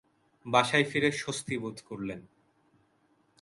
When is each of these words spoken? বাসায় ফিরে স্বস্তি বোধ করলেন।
বাসায় 0.45 0.83
ফিরে 0.83 1.09
স্বস্তি 1.11 1.55
বোধ 1.57 1.77
করলেন। 1.89 2.21